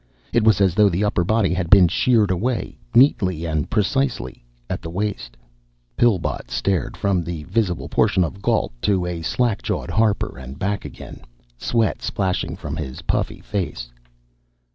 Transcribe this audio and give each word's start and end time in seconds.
It 0.33 0.43
was 0.43 0.59
as 0.61 0.73
though 0.73 0.89
the 0.89 1.03
upper 1.03 1.23
body 1.23 1.53
had 1.53 1.69
been 1.69 1.87
sheared 1.87 2.31
away, 2.31 2.79
neatly 2.95 3.45
and 3.45 3.69
precisely, 3.69 4.43
at 4.67 4.81
the 4.81 4.89
waist. 4.89 5.37
Pillbot 5.95 6.49
stared 6.49 6.97
from 6.97 7.21
the 7.21 7.43
visible 7.43 7.87
portion 7.87 8.23
of 8.23 8.41
Gault 8.41 8.73
to 8.81 9.21
slack 9.21 9.61
jawed 9.61 9.91
Harper 9.91 10.39
and 10.39 10.57
back 10.57 10.85
again, 10.85 11.21
sweat 11.55 12.01
splashing 12.01 12.55
from 12.55 12.77
his 12.77 13.03
puffy 13.03 13.41
face. 13.41 13.91